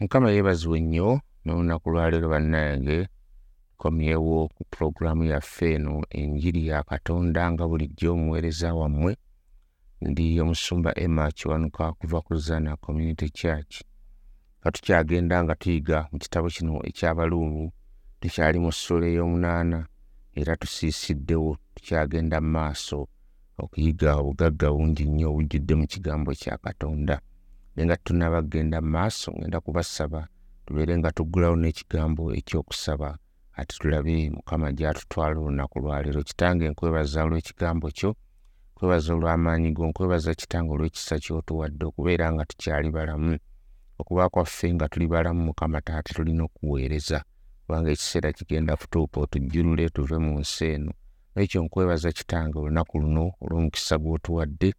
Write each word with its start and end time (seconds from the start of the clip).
mukama 0.00 0.30
yeebazibwe 0.30 0.78
nnyo 0.80 1.08
n'olunaku 1.44 1.86
lwaleero 1.92 2.28
bannange 2.34 2.98
tukomyewo 3.70 4.38
ku 4.54 4.62
pulogulaamu 4.70 5.24
yaffe 5.32 5.66
eno 5.76 5.94
enjiri 6.20 6.60
ya 6.70 6.78
katonda 6.90 7.42
nga 7.52 7.64
bulijjo 7.70 8.08
omuweereza 8.14 8.68
wammwe 8.78 9.12
ndi 10.08 10.26
omusumba 10.42 10.90
emma 11.04 11.24
kiwanuka 11.36 11.84
kuva 11.98 12.18
ku 12.24 12.28
luzana 12.34 12.76
community 12.84 13.28
church. 13.38 13.74
Nga 14.60 14.68
tukyagenda 14.74 15.36
nga 15.44 15.54
tuyiga 15.60 15.98
mu 16.12 16.16
kitabo 16.22 16.46
kino 16.54 16.74
ekyabaluumi 16.88 17.64
tukyali 18.20 18.58
mu 18.64 18.70
ssula 18.72 19.06
ey'omunaana 19.10 19.78
era 20.40 20.52
tusiisiddewo 20.60 21.50
tukyagenda 21.74 22.36
mu 22.44 22.50
maaso 22.56 23.00
okuyiga 23.62 24.10
obugagga 24.20 24.68
bungi 24.74 25.04
nnyo 25.06 25.26
obujjudde 25.30 25.74
mu 25.80 25.86
kigambo 25.92 26.30
kya 26.40 26.54
katonda 26.64 27.16
naye 27.78 27.86
nga 27.86 27.96
tunaba 27.96 28.42
kgenda 28.42 28.78
mu 28.84 28.90
maaso 28.96 29.28
ngenda 29.38 29.58
kubasaba 29.60 30.20
tubeere 30.66 30.94
nga 30.98 31.10
tuggulawo 31.16 31.56
n'ekigambo 31.58 32.24
ekyokusaba 32.38 33.10
ate 33.58 33.74
tulabe 33.80 34.14
mukama 34.36 34.68
gy'atutwala 34.76 35.38
olunaku 35.38 35.76
lwaleero 35.82 36.20
kitange 36.28 36.64
nkwebaza 36.70 37.18
olw'ekigambo 37.26 37.86
kyo 37.98 38.10
nkwebaza 38.74 39.10
olw'amaanyi 39.16 39.68
go 39.76 39.84
nkwebaza 39.90 40.30
kitange 40.40 40.70
olw'ekisa 40.74 41.14
ky'otuwadde 41.22 41.84
okubeera 41.86 42.26
nga 42.34 42.44
tukyali 42.50 42.88
balamu 42.96 43.34
okuba 44.00 44.24
kwaffe 44.32 44.66
nga 44.74 44.86
tuli 44.90 45.06
balamu 45.12 45.40
mukama 45.48 45.78
taata 45.86 46.10
tulina 46.16 46.42
okuweereza 46.48 47.18
kubanga 47.62 47.90
ekiseera 47.94 48.34
kigenda 48.38 48.72
kutuuka 48.80 49.16
otujjulule 49.24 49.84
tuve 49.94 50.16
mu 50.24 50.32
nsi 50.42 50.64
eno. 50.74 50.92
Ekyo 51.40 51.58
nkwebaza 51.62 52.10
kitange 52.18 52.56
olunaku 52.58 52.94
luno 53.02 53.24
olw'omukisa 53.42 53.94
gw'otuwadde 54.02 54.70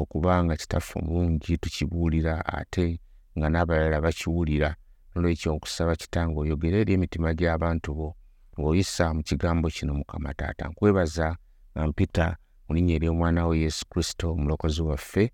okubanga 0.00 0.56
kitaffe 0.56 0.98
omulungi 0.98 1.58
tukibuulira 1.58 2.46
ate 2.46 3.00
nga 3.38 3.48
n'abalala 3.48 4.00
bakiwulira. 4.00 4.76
Nolwekyo 5.14 5.54
nkusaba 5.54 5.96
kitange 5.96 6.36
oyogere 6.40 6.80
eri 6.80 6.92
emitima 6.96 7.34
gy'abantu 7.38 7.88
bo 7.98 8.08
ng'oyisa 8.56 9.04
mu 9.14 9.22
kigambo 9.22 9.68
kino 9.68 9.92
mukama 9.94 10.34
taata. 10.34 10.68
Nkwebaza 10.68 11.36
nga 11.72 11.82
mpita 11.88 12.26
mu 12.64 12.70
linnya 12.74 12.94
ery'omwana 12.96 13.46
we 13.48 13.54
yesu 13.64 13.84
kristo 13.90 14.32
omulokozi 14.32 14.82
waffe. 14.82 15.24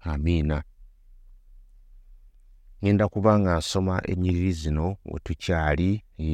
Amiina. 0.00 0.58
Ngenda 2.82 3.08
kuba 3.08 3.38
nga 3.38 3.52
nsoma 3.60 3.94
ennyiriri 4.10 4.52
zino 4.52 4.96
we 5.04 5.20
tukyali 5.24 6.04
e, 6.18 6.28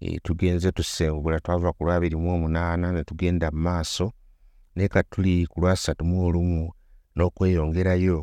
e, 0.00 0.18
tugenze 0.22 0.72
tusengula 0.72 1.40
twava 1.40 1.72
ku 1.72 1.84
lwabiri 1.84 2.16
mu 2.16 2.28
omunaana 2.34 2.92
ne 2.92 3.02
tugenda 3.04 3.50
mu 3.50 3.60
maaso. 3.66 4.12
Naye 4.74 4.88
ka 4.88 5.02
tuli 5.02 5.46
ku 5.50 5.60
lwasatu 5.60 6.04
mu 6.04 6.26
olumu 6.26 6.70
n'okweyongerayo 7.18 8.18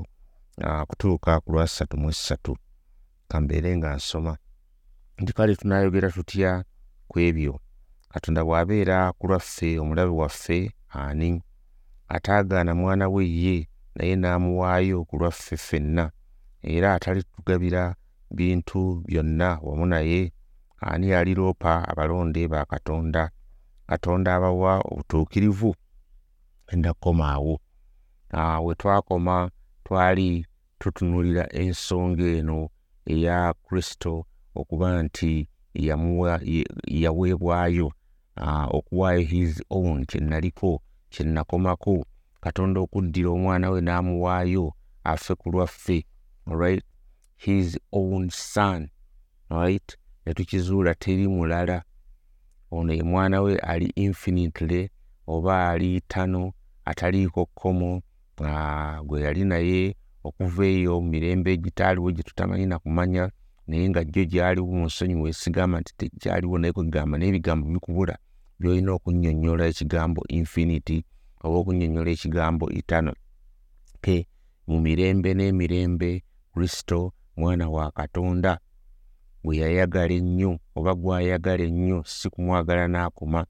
kutuuka 0.88 1.32
ku 1.44 1.52
lwasatu 1.54 1.98
mu 2.02 2.10
essatu 2.10 2.54
kambeere 3.28 3.78
nga 3.78 3.90
nsoma 3.96 4.34
nti 5.20 5.32
kale 5.34 5.56
tunaayogera 5.56 6.10
tutya 6.16 6.52
ku 7.10 7.16
ebyo? 7.28 7.54
Katonda 8.12 8.42
bw'abeera 8.48 8.98
ku 9.18 9.28
lwaffe 9.28 9.80
omulabe 9.80 10.12
waffe 10.22 10.60
ani? 10.90 11.44
Ataagaana 12.16 12.72
mwana 12.76 13.06
we 13.10 13.24
ye 13.44 13.56
naye 13.96 14.16
n'amuwaayo 14.16 15.04
ku 15.08 15.14
lwaffe 15.20 15.56
ffenna 15.58 16.12
era 16.64 16.88
atali 16.96 17.24
tugabira 17.24 17.96
bintu 18.32 19.04
byonna 19.08 19.60
wamu 19.66 19.86
naye 19.86 20.32
ani 20.80 21.08
aliroopa 21.14 21.88
abalonde 21.90 22.48
ba 22.48 22.66
katonda? 22.66 23.32
Katonda 23.88 24.36
abawa 24.36 24.80
obutuukirivu? 24.80 25.76
Enda 26.72 26.94
kukoma 26.94 27.32
awo 27.36 27.60
we 28.64 28.76
twakoma 28.76 29.52
twali 29.84 30.46
tutunulira 30.80 31.54
ensonga 31.54 32.24
eno 32.24 32.70
eya 33.06 33.54
kristo 33.66 34.26
okuba 34.56 35.04
nti 35.04 35.48
yaweebwayo 36.88 37.92
okuwaayo 38.78 39.22
his 39.22 39.64
own 39.70 40.06
kyenaliko 40.06 40.82
kyenakomako 41.10 42.06
katonda 42.42 42.80
okuddira 42.82 43.30
omwana 43.30 43.70
we 43.70 43.82
n'amuwaayo 43.82 44.74
afe 45.04 45.36
ku 45.36 45.50
lwaffe 45.50 46.06
right? 46.46 46.84
His 47.38 47.80
own 47.92 48.30
son 48.30 48.90
right? 49.50 49.98
Netukizuula 50.26 50.96
teri 50.96 51.28
mulala. 51.28 51.84
Ono 52.72 52.94
ye 52.94 53.04
mwana 53.04 53.42
we 53.42 53.58
ali 53.58 53.86
infinitely 53.96 54.90
oba 55.28 55.70
ali 55.70 56.02
tano 56.02 56.54
ataliiko 56.86 57.46
kkomo 57.46 58.02
gwe 59.08 59.22
yali 59.26 59.44
naye 59.46 59.96
okuva 60.24 60.66
eyo 60.66 61.02
mu 61.02 61.08
mirembe 61.14 61.54
egitaaliwo 61.54 62.12
gye 62.12 62.24
tutamanyi 62.24 62.66
na 62.66 62.80
kumanya 62.80 63.24
naye 63.68 63.90
nga 63.90 64.04
jjo 64.04 64.24
gyaliwo 64.32 64.72
mu 64.80 64.86
nsonyi 64.86 65.16
weesigamba 65.22 65.80
nti 65.80 65.92
tekyaliwo 66.00 66.58
naye 66.58 66.74
kwegamba 66.74 67.18
naye 67.18 67.30
ebigambo 67.32 67.66
bikubula 67.74 68.16
byolina 68.60 68.92
okunnyonnyola 68.98 69.64
ekigambo 69.72 70.22
infinity 70.38 70.98
oba 71.44 71.58
okunnyonnyola 71.62 72.10
ekigambo 72.16 72.66
etano. 72.80 73.14
Ke 74.04 74.28
mu 74.68 74.78
mirembe 74.86 75.30
n'emirembe 75.34 76.10
kristo 76.54 77.14
mwana 77.38 77.66
wa 77.70 77.92
katonda 77.92 78.60
gwe 79.44 79.58
yayagala 79.62 80.14
ennyo 80.20 80.52
oba 80.78 80.92
gwayagala 80.96 81.64
ennyo 81.70 82.04
si 82.06 82.30
kumwagala 82.34 82.88
n'akoma 82.88 83.42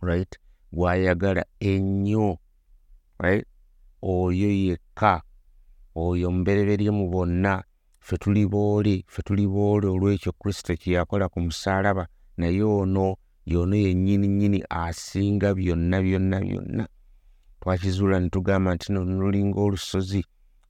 right? 0.00 0.32
Gwayagala 0.72 1.44
ennyo 1.60 2.38
right 3.18 3.46
oyo 4.04 4.50
yekka 4.66 5.22
oyo 5.96 6.26
mubereberye 6.34 6.90
mu 6.90 7.08
bonna 7.12 7.62
ffe 8.04 8.16
tuli 8.22 8.44
boole 8.46 8.94
ffe 9.08 9.22
tuli 9.26 9.46
boole 9.48 9.86
olw'ekyo 9.88 10.32
kristo 10.40 10.76
kye 10.76 10.94
yakola 11.00 11.28
ku 11.32 11.40
musaalaba 11.40 12.04
naye 12.36 12.62
ono 12.62 13.16
yono 13.46 13.76
yennyini 13.76 14.28
nnyini 14.28 14.60
asinga 14.70 15.54
byonna 15.54 16.02
byonna 16.02 16.40
byonna. 16.40 16.84
Twakizuula 17.60 18.20
ne 18.20 18.28
tugamba 18.28 18.74
nti 18.74 18.92
no 18.92 19.04
lulinga 19.04 19.60
olusozi 19.60 20.24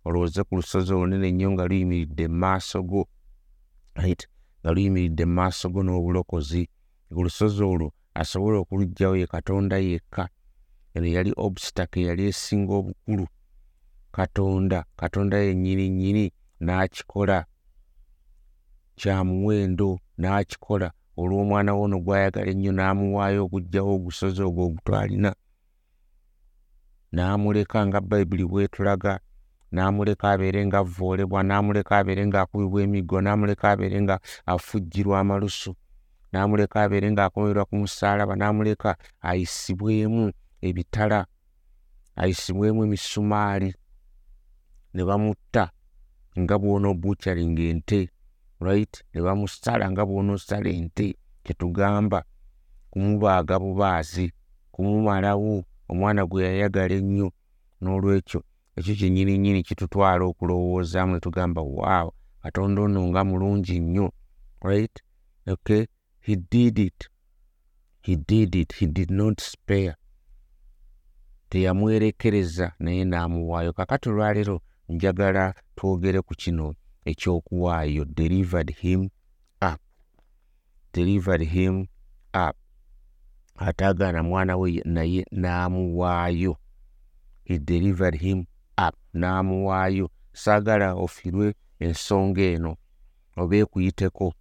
olowooze 0.05 0.43
ku 0.45 0.57
lusozi 0.57 0.93
olunene 0.95 1.29
ennyo 1.29 1.51
nga 1.53 1.67
luyimiridde 1.67 2.29
mu 2.29 2.39
maaso 2.39 2.83
go 2.83 3.03
right 3.95 4.23
nga 4.61 4.71
luyimiridde 4.75 5.25
mu 5.27 5.35
maaso 5.35 5.69
go 5.71 5.83
n'obulokozi. 5.83 6.69
Olusozi 7.15 7.63
olwo 7.63 7.89
asobole 8.15 8.57
okuluggyawo 8.59 9.17
ye 9.17 9.27
katonda 9.27 9.79
yekka 9.79 10.29
eno 10.95 11.07
yali 11.07 11.33
obstacle 11.37 12.03
yali 12.09 12.23
esinga 12.31 12.73
obukulu. 12.81 13.27
Katonda 14.13 14.85
katonda 14.97 15.37
yennyini 15.39 15.89
nnyini 15.91 16.25
n'akikola. 16.61 17.39
Kya 18.99 19.25
muwendo 19.25 19.99
n'akikola. 20.19 20.89
Olw'omwana 21.17 21.75
we 21.75 21.81
ono 21.85 21.97
gwayagala 22.05 22.51
ennyo 22.51 22.73
n'amuwaayo 22.75 23.41
okuggyawo 23.47 23.91
ogusozi 23.95 24.43
ogwo 24.43 24.63
ogutwalina 24.67 25.31
n'amuleka 27.15 27.79
nga 27.87 27.99
bayibuli 28.01 28.45
bwetulaga 28.51 29.13
n'amuleka 29.75 30.27
abeere 30.33 30.61
nga 30.67 30.79
avoolebwa 30.83 31.41
n'amuleka 31.47 31.93
abeere 31.99 32.23
nga 32.27 32.39
akubibwa 32.43 32.79
emiggo 32.83 33.17
n'amuleka 33.23 33.67
abeere 33.71 33.99
nga 34.03 34.17
afujjirwa 34.53 35.17
amalusu 35.23 35.73
n'amuleka 36.33 36.77
abeere 36.83 37.09
nga 37.13 37.23
akomererwa 37.25 37.65
ku 37.69 37.75
musaalaba 37.83 38.35
n'amuleka 38.37 38.91
ayisibwemu 39.29 40.25
ebitala 40.69 41.21
ayisibwemu 42.21 42.81
emisumaali 42.87 43.71
ne 44.95 45.03
bamutta 45.09 45.65
nga 46.41 46.55
bwona 46.59 46.87
obuukyalinga 46.93 47.63
ente 47.73 48.01
right? 48.67 48.95
Ne 49.13 49.21
bamusala 49.23 49.85
nga 49.91 50.03
bwona 50.07 50.33
osala 50.33 50.71
ente 50.71 51.07
kyetugamba 51.45 52.21
kumubaaga 52.91 53.55
bubaazi 53.63 54.27
kumumalawo 54.73 55.65
omwana 55.91 56.23
gwe 56.27 56.45
yayagala 56.47 56.95
ennyo. 57.01 57.29
N'olwekyo 57.83 58.41
ekyo 58.79 58.93
kyennyini 58.99 59.33
nnyini 59.37 59.61
kitutwala 59.69 60.23
okulowoozaamu 60.31 61.13
ne 61.15 61.21
tugamba 61.25 61.61
waawo 61.63 62.13
katonda 62.43 62.79
ono 62.83 63.01
nga 63.09 63.23
mulungi 63.29 63.81
nnyo 63.81 64.07
right? 64.69 64.97
Okay? 65.47 65.85
He 66.27 66.37
did 66.37 66.79
it. 66.79 67.01
He 68.07 68.17
did 68.17 68.55
it. 68.55 68.71
He 68.79 68.87
did 68.87 69.11
not 69.11 69.41
spare 69.41 69.95
teyamwerekereza 71.55 72.73
naye 72.79 73.05
n'amuwaayo 73.05 73.73
kakati 73.73 74.09
olwaleero 74.09 74.57
njagala 74.89 75.55
twogere 75.77 76.21
ku 76.27 76.35
kino 76.35 76.75
ekyokuwaayo 77.11 78.05
delivered 78.05 78.71
him 78.83 79.01
up 79.71 79.81
delivered 80.93 81.43
him 81.43 81.87
up. 82.49 82.57
Ataagaana 83.57 84.23
mwana 84.23 84.57
we 84.57 84.83
naye 84.85 85.27
n'amuwaayo 85.33 86.57
he 87.45 87.59
delivered 87.59 88.17
him 88.21 88.39
up 88.89 88.95
n'amuwaayo. 89.15 90.11
Saagala 90.33 90.95
ofirwe 90.95 91.55
ensonga 91.79 92.43
eno 92.43 92.77
oba 93.37 93.57
ekuyiteko 93.57 94.35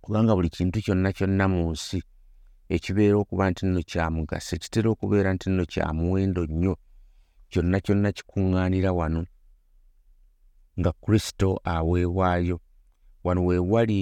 kubanga 0.00 0.34
buli 0.34 0.48
kintu 0.50 0.78
kyonna 0.84 1.12
kyonna 1.12 1.48
mu 1.48 1.70
nsi 1.72 2.02
ekibeera 2.74 3.16
okuba 3.22 3.44
nti 3.50 3.62
nno 3.66 3.80
kyamugaso 3.90 4.50
ekitera 4.56 4.88
okubeera 4.90 5.28
nti 5.34 5.46
nno 5.50 5.64
kyamuwendo 5.72 6.42
nnyo 6.50 6.74
kyonna 7.50 7.78
kyonna 7.84 8.08
kikuŋŋaanira 8.16 8.90
wano 8.98 9.22
nga 10.78 10.92
kristo 11.02 11.48
aweebwayo 11.74 12.56
wano 13.24 13.40
weewali 13.48 13.98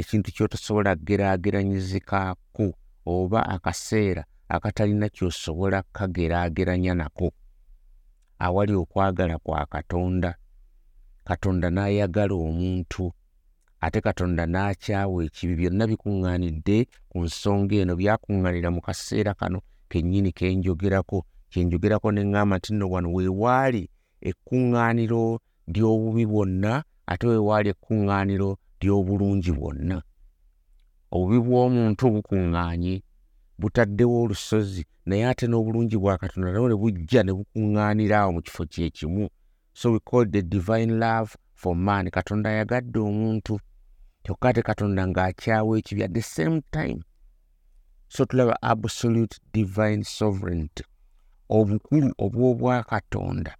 ekintu 0.00 0.28
kyotosobola 0.36 0.90
geraageranyizikaako 1.06 2.66
oba 3.14 3.40
akaseera 3.54 4.22
akatalina 4.48 5.08
kyosobola 5.08 5.82
kageraageranya 5.96 6.94
nako. 6.94 7.32
Awali 8.38 8.72
okwagala 8.82 9.38
kwa 9.38 9.66
katonda 9.66 10.30
katonda 11.24 11.68
n'ayagala 11.70 12.34
omuntu 12.34 13.04
ate 13.84 13.98
katonda 14.06 14.42
n'akyawa 14.52 15.18
ekibi 15.26 15.54
byonna 15.60 15.84
bikuŋŋaanidde 15.90 16.76
ku 17.10 17.16
nsonga 17.26 17.74
eno 17.82 17.92
byakuŋŋaanira 18.00 18.68
mu 18.74 18.80
kaseera 18.86 19.32
kano 19.40 19.58
kennyini 19.90 20.30
kenjogerako. 20.38 21.18
Kyenjogerako 21.50 22.08
ne 22.12 22.22
ŋŋamba 22.30 22.54
nti 22.58 22.70
nno 22.74 22.86
wano 22.92 23.08
weewaali 23.16 23.82
ekkuŋŋaaniro 24.28 25.22
ly'obubi 25.74 26.24
bwonna 26.32 26.72
ate 27.10 27.24
weewaali 27.30 27.68
ekkuŋŋaaniro 27.74 28.50
ly'obulungi 28.80 29.52
bwonna. 29.58 29.96
Obubi 31.14 31.38
bw'omuntu 31.46 32.04
bukuŋŋaanye 32.14 32.94
butaddewo 33.60 34.16
olusozi 34.24 34.82
naye 35.06 35.24
ate 35.30 35.44
n'obulungi 35.46 35.96
bwa 36.02 36.18
katonda 36.22 36.48
nawo 36.52 36.68
ne 36.68 36.76
bujja 36.82 37.20
ne 37.22 37.32
bukuŋŋaanira 37.38 38.16
awo 38.20 38.30
mu 38.36 38.40
kifo 38.46 38.62
kyekimu 38.72 39.24
so 39.78 39.92
we 39.92 39.98
call 40.08 40.24
the 40.34 40.42
divine 40.42 40.92
love 40.98 41.30
for 41.54 41.74
man. 41.76 42.10
Katonda 42.10 42.50
ayagadde 42.50 42.98
omuntu 42.98 43.60
kyokka 44.24 44.48
ate 44.48 44.62
katonda 44.62 45.02
ng'akyawa 45.06 45.78
ekibi 45.78 46.02
at 46.02 46.12
the 46.12 46.22
same 46.22 46.62
time. 46.70 47.00
So 48.08 48.24
tulaba 48.24 48.56
absolute 48.62 49.36
divine 49.52 50.02
sovereignty 50.04 50.84
obukulu 51.48 52.12
obw'obwakatonda 52.24 53.52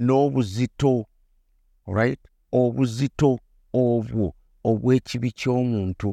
n'obuzito 0.00 1.06
right? 1.86 2.20
Obuzito 2.52 3.38
obwo 3.72 4.34
obw'ekibi 4.64 5.30
ky'omuntu 5.38 6.10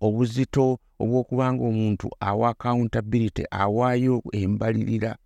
obuzito 0.00 0.78
obw'okubanga 1.02 1.62
omuntu 1.64 2.06
awa 2.20 2.50
accountability 2.50 3.44
awaayo 3.50 4.22
embalirira 4.32 5.16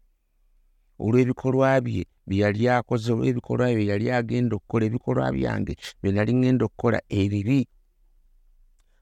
olw'ebikolwa 1.04 1.80
bye 1.84 2.04
bye 2.26 2.38
yali 2.42 2.68
akoze 2.68 3.12
olw'ebikolwa 3.12 3.66
bye 3.76 3.86
yali 3.90 4.06
agenda 4.18 4.52
okukola 4.56 4.84
ebikolwa 4.86 5.32
byange 5.36 5.72
bye 6.00 6.12
nali 6.12 6.32
ŋŋenda 6.38 6.62
okukola 6.66 6.98
ebibi. 7.20 7.60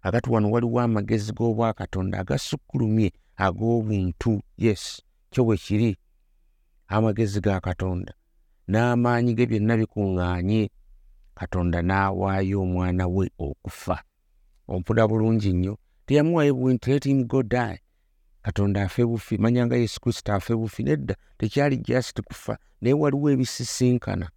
Agati 0.06 0.28
wano 0.30 0.50
waliwo 0.52 0.80
amagezi 0.80 1.32
g'obwakatonda 1.36 2.16
agasukkulumye 2.18 3.08
ag'obuntu. 3.44 4.32
Yes 4.64 5.02
kyo 5.32 5.44
bwe 5.44 5.56
kiri. 5.56 5.90
Amagezi 6.94 7.40
ga 7.40 7.60
katonda. 7.60 8.12
N'amaanyi 8.70 9.32
ge 9.34 9.46
byonna 9.46 9.74
bikuŋŋaanye. 9.80 10.70
Katonda 11.38 11.78
n'awaayo 11.82 12.62
omwana 12.62 13.04
we 13.08 13.26
okufa. 13.38 13.96
Ompuna 14.68 15.08
bulungi 15.08 15.52
nnyo. 15.52 15.74
Teyamuwaayo 16.06 16.54
bwinti 16.54 16.90
let 16.90 17.04
him 17.04 17.24
go 17.24 17.42
die 17.42 17.83
katonda 18.44 18.82
afe 18.82 19.04
bufi 19.04 19.38
manya 19.38 19.66
nga 19.66 19.76
yesu 19.76 20.00
kristo 20.00 20.32
afe 20.32 20.54
bufi 20.54 20.82
nedda 20.82 21.16
tekyali 21.38 21.76
just 21.76 22.20
kufa 22.22 22.58
naye 22.80 22.94
waliwo 22.94 23.30
ebisisinkana 23.30 24.30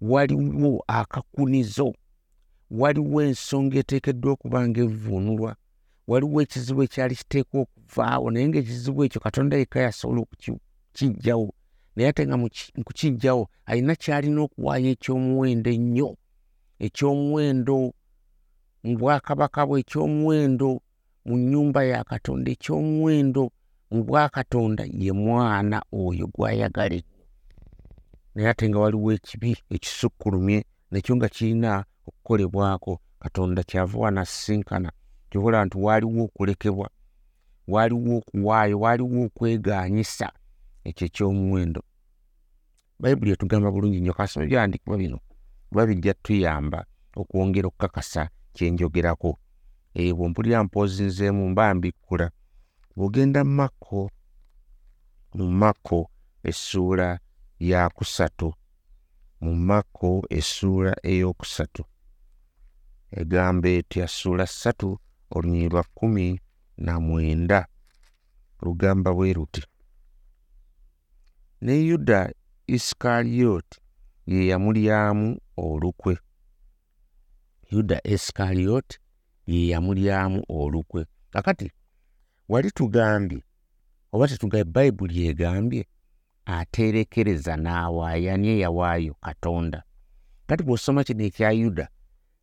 waliwo 0.00 0.84
akakunizo 0.86 1.94
waliwo 2.70 3.22
ensonga 3.22 3.78
eteekeddwa 3.78 4.32
okuba 4.32 4.68
nga 4.68 4.80
evvuunulwa 4.80 5.56
waliwo 6.06 6.42
ekizibu 6.42 6.82
ekyali 6.82 7.14
kiteekwa 7.16 7.60
okuvaawo 7.60 8.30
naye 8.30 8.48
ngaekizibu 8.48 9.04
ekyo 9.04 9.20
katonda 9.20 9.56
yekka 9.56 9.80
yasobola 9.80 10.20
okukijjawo 10.22 11.54
naye 11.96 12.08
ate 12.08 12.26
nga 12.26 12.36
mukukijjawo 12.36 13.48
alina 13.66 13.94
kyalina 14.02 14.40
okuwaayo 14.42 14.88
ekyomuwendo 14.94 15.70
ennyo 15.76 16.10
ekyomuwendo 16.86 17.76
mu 18.84 18.92
bwakabaka 18.98 19.66
bwe 19.66 19.80
ekyomuwendo 19.80 20.70
mu 21.24 21.36
nnyumba 21.36 21.84
ya 21.84 22.04
katonda. 22.04 22.50
Ekyomuwendo 22.52 23.50
mu 23.90 24.00
bwakatonda 24.04 24.84
ye 25.02 25.12
mwana 25.12 25.82
oyo 25.92 26.26
gw'ayagala. 26.34 26.94
Ennyo 26.94 27.12
naye 28.34 28.48
ate 28.48 28.68
nga 28.68 28.78
waliwo 28.78 29.12
ekibi 29.12 29.56
ekisukkulumye 29.74 30.64
nakyo 30.90 31.16
nga 31.16 31.28
kirina 31.28 31.84
okukolebwako. 32.08 33.00
Katonda 33.22 33.62
kyava 33.62 33.98
wanasisinkana 33.98 34.90
kyobola 35.30 35.64
nti 35.64 35.78
waaliwo 35.78 36.24
okulekebwa 36.24 36.88
waaliwo 37.68 38.16
okuwaayo 38.18 38.80
waaliwo 38.80 39.24
okweganyisa 39.26 40.28
ekyo 40.88 41.06
ekyomuwendo. 41.06 41.82
Bayibuli 43.00 43.30
etugamba 43.32 43.70
bulungi 43.70 44.00
nnyo 44.00 44.14
kasome 44.14 44.46
byandikibwa 44.46 44.96
bino. 44.98 45.18
Kuba 45.68 45.86
bijja 45.86 46.14
tuyamba 46.14 46.84
okwongera 47.16 47.66
okukakasa 47.68 48.22
kyenjogerako 48.54 49.38
ebwo 49.94 50.28
mpulira 50.28 50.64
mpoozinzeemu 50.64 51.48
mba 51.50 51.74
mbikkula 51.74 52.30
bw'ogenda 52.96 53.44
makko 53.44 54.10
mu 55.34 55.46
makko 55.60 56.10
essuula 56.44 57.18
ya 57.58 57.88
kusatu. 57.90 58.54
Mu 59.40 59.54
makko 59.54 60.26
essuula 60.30 60.92
ey'okusatu. 61.02 61.84
Egamba 63.10 63.68
etya 63.68 64.06
ssuula 64.08 64.46
ssatu 64.46 64.98
olunyiri 65.30 65.68
lwa 65.68 65.82
kkumi 65.84 66.40
na 66.76 67.00
mwenda. 67.00 67.66
Lugamba 68.62 69.14
bwe 69.14 69.32
ruti 69.32 69.62
ne 71.60 71.74
yuda 71.88 72.32
isikaliyoti 72.66 73.80
ye 74.26 74.46
yamulyamu 74.46 75.38
olukwe. 75.56 76.18
Yuda 77.70 78.00
isikaliyoti 78.04 78.98
ye 79.46 79.68
yamulyamu 79.68 80.44
olukwe. 80.48 81.06
Kakati 81.30 81.72
wali 82.48 82.70
tugambye 82.70 83.42
oba 84.12 84.28
tetugambye 84.28 84.64
bayibuli 84.64 85.26
egambye 85.30 85.86
aterekereza 86.44 87.56
n'awaayo 87.56 88.32
ani 88.34 88.48
eyawaayo 88.48 89.14
katonda? 89.14 89.82
Kati 90.46 90.62
bw'osoma 90.64 91.04
kino 91.04 91.24
ekya 91.24 91.50
yuda? 91.50 91.88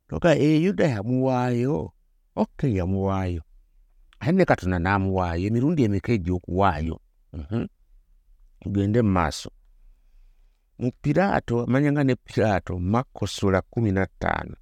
Toga 0.08 0.34
e 0.34 0.62
yuda 0.64 0.84
yamuwaayo. 0.94 1.92
Ok 2.34 2.74
yamuwaayo. 2.78 3.42
Aye 4.20 4.32
ne 4.32 4.44
katonda 4.44 4.78
n'amuwaayo? 4.78 5.46
Emirundi 5.46 5.82
emeka 5.84 6.12
egy'okuwaayo 6.12 6.96
mhm. 7.32 7.66
tugende 8.60 9.02
mu 9.02 9.10
maaso. 9.10 9.50
Mu 10.78 10.92
piraato 11.02 11.62
amanya 11.64 11.92
nga 11.92 12.04
ne 12.04 12.14
piraato 12.16 12.78
makko 12.78 13.26
ssuula 13.26 13.60
kumi 13.62 13.92
na 13.92 14.06
ttaano. 14.06 14.56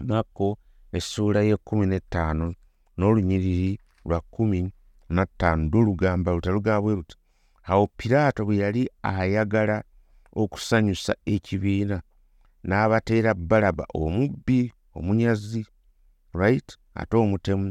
Makko 0.00 0.58
essuula 0.92 1.40
y'ekkumi 1.48 1.84
n'ettaano 1.88 2.46
n'olunyiriri 2.96 3.70
lwa 4.08 4.20
kkumi 4.20 4.60
na 5.08 5.26
ttaano 5.26 5.62
luta 5.70 5.84
lugamba 5.86 6.30
bwe 6.82 6.94
luti 6.98 7.16
awo 7.70 7.86
piraato 7.98 8.44
bwe 8.44 8.56
yali 8.62 8.82
ayagala 9.02 9.76
okusanyusa 10.42 11.12
ekibiina 11.34 11.96
n'abateera 12.68 13.30
balaba 13.34 13.84
omubbi 14.02 14.60
omunyazi 14.96 15.62
right 16.40 16.68
ate 17.00 17.16
omutemu 17.16 17.68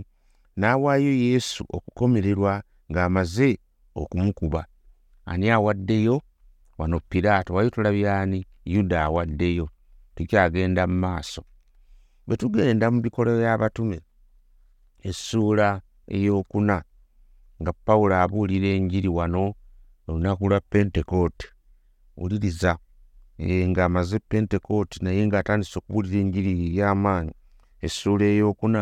n'awaayo 0.60 1.12
yesu 1.26 1.62
okukomererwa 1.76 2.54
ng'amaze 2.92 3.50
okumukuba. 4.02 4.62
Ani 5.26 5.50
awaddeyo? 5.50 6.22
Wano 6.78 7.00
piraato 7.10 7.54
wali 7.54 7.72
tulabyani 7.72 8.46
yuda 8.66 9.04
awaddeyo. 9.04 9.70
Tukyagenda 10.16 10.88
mu 10.88 10.98
maaso 11.04 11.42
bwe 12.28 12.38
tugenda 12.38 12.86
mu 12.92 13.00
bikolero 13.06 13.38
by'abatume 13.40 13.98
essuula 15.10 15.68
ey'okuna 16.16 16.78
nga 17.62 17.72
pawulo 17.86 18.16
abuulira 18.24 18.70
enjiri 18.78 19.10
wano 19.18 19.44
olunaku 20.08 20.44
lwa 20.50 20.60
pentekooti 20.72 21.48
wuliriza 22.18 22.72
e, 23.38 23.68
ng'amaze 23.70 24.18
pentekooti 24.30 24.98
naye 25.04 25.22
ng'atandise 25.28 25.76
okubuulira 25.78 26.18
enjiri 26.24 26.52
ey'amaanyi 26.66 27.34
essuula 27.86 28.26
ey'okuna 28.34 28.82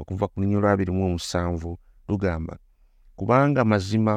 okuva 0.00 0.26
ku 0.30 0.36
lunya 0.40 0.58
lwabiri 0.62 0.92
mu 0.96 1.02
omusanvu 1.08 1.70
lugamba 2.08 2.54
kubanga 3.16 3.62
mazima 3.70 4.14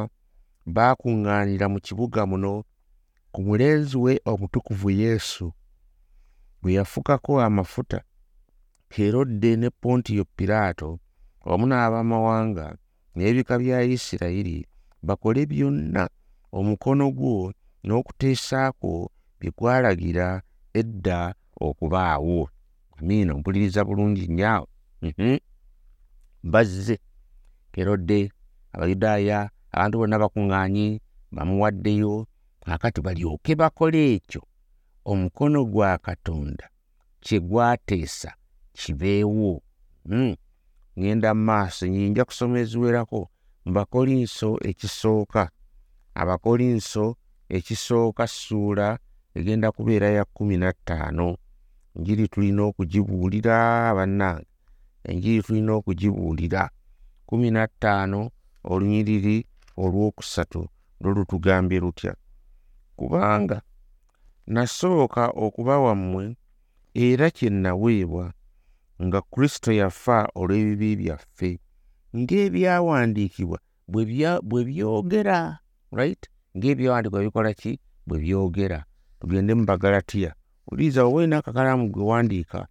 baakuŋŋaanira 0.75 1.65
mu 1.73 1.79
kibuga 1.85 2.21
muno 2.29 2.51
ku 3.33 3.39
mulenzi 3.45 3.97
we 4.03 4.13
omutukuvu 4.31 4.89
yesu 5.01 5.45
bwe 6.61 6.73
yafukako 6.77 7.31
amafuta 7.47 7.99
herodde 8.95 9.55
ne 9.55 9.69
pontiyo 9.81 10.23
piraato 10.37 10.89
wamu 11.47 11.65
n'abamawanga 11.67 12.67
n'ebika 13.15 13.53
bya 13.61 13.77
isirayiri 13.95 14.57
bakole 15.07 15.41
byonna 15.51 16.03
omukono 16.57 17.05
gwo 17.17 17.35
n'okuteesaako 17.85 18.91
bye 19.39 19.51
gwalagira 19.57 20.27
edda 20.79 21.19
okubaawo. 21.65 22.49
Amiina 22.97 23.31
ompuliriza 23.33 23.81
bulungi 23.87 24.27
nnyawo 24.27 24.67
mhm. 25.01 25.37
bazze. 26.43 26.97
Herodde 27.75 28.19
abayudaaya 28.73 29.39
abantu 29.71 29.95
bonna 29.97 30.17
bakuŋŋaanye 30.23 30.87
bamuwaddeyo 31.35 32.13
akati 32.73 32.99
balyoke 33.05 33.51
bakole 33.61 34.01
ekyo. 34.15 34.41
Omukono 35.11 35.59
gwa 35.65 35.97
katonda 35.97 36.65
kye 37.23 37.39
gwateesa 37.39 38.31
kibeewo. 38.77 39.61
Ŋŋenda 40.97 41.29
mu 41.37 41.43
maaso 41.49 41.83
nyinja 41.87 42.23
kusoma 42.25 42.59
eziwerako. 42.63 43.21
Mu 43.65 43.71
bakolinso 43.77 44.49
ekisooka. 44.69 45.43
Abakolinso 46.21 47.05
ekisooka 47.55 48.23
ssuula 48.27 48.87
egenda 49.37 49.71
kubeera 49.75 50.09
ya 50.17 50.23
kumi 50.25 50.57
na 50.57 50.69
ttaano. 50.73 51.37
Enjiri 51.95 52.27
tulina 52.27 52.61
okugibuulira 52.69 53.55
bannange. 53.97 54.47
Enjiri 55.09 55.41
tulina 55.45 55.71
okugibuulira. 55.79 56.69
Kumi 57.27 57.51
na 57.51 57.67
ttaano 57.67 58.31
olunyiriri 58.63 59.37
olwokusatu 59.77 60.61
lwo 61.01 61.11
lutugambye 61.13 61.79
lutya. 61.79 62.13
Kubanga 62.97 63.61
nasooka 64.47 65.23
okuba 65.29 65.79
wammwe 65.79 66.35
era 66.93 67.29
kye 67.31 67.49
naweebwa 67.49 68.33
nga 69.05 69.21
kristo 69.21 69.71
yafa 69.71 70.29
olw'ebibi 70.35 70.95
byaffe 70.95 71.59
ng'ebyawandiikibwa 72.17 73.59
bwe 73.87 74.61
byogera 74.65 75.59
right? 75.91 76.23
Ng'ebyawandiikibwa 76.57 77.23
bikola 77.23 77.53
ki? 77.53 77.79
Bwe 78.07 78.17
byogera. 78.19 78.85
Tugende 79.19 79.53
mu 79.53 79.65
bagalatiya 79.65 80.33
oliriza 80.67 81.05
oba 81.05 81.17
olina 81.17 81.37
akakalaamu 81.37 81.89
gwe 81.89 82.03
wandiika 82.03 82.67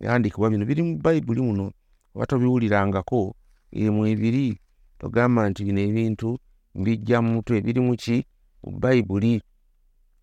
yawandiikibwa 0.00 0.50
bino 0.50 0.64
biri 0.66 0.82
mu 0.82 0.98
bayibuli 0.98 1.40
muno 1.40 1.72
oba 2.14 2.26
tobiwulirangako 2.26 3.36
emu 3.72 4.06
ebiri. 4.06 4.60
Togamba 4.98 5.48
nti 5.48 5.64
bino 5.64 5.80
ebintu 5.80 6.38
mbijja 6.74 7.22
mu 7.22 7.30
mutwe 7.34 7.60
biri 7.60 7.80
mu 7.80 7.96
ki? 7.96 8.24
Mu 8.62 8.78
bayibuli 8.78 9.42